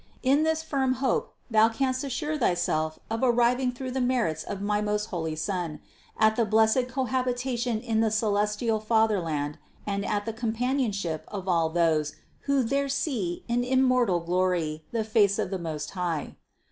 [0.23, 4.81] In this firm hope thou canst assure thyself of arriving through the merits of my
[4.81, 5.79] most holy Son,
[6.19, 11.69] at the blessed cohabitation in the celestial fatherland and at the com panionship of all
[11.69, 12.15] those
[12.47, 16.35] who there see in immortal glory the face of the Most High.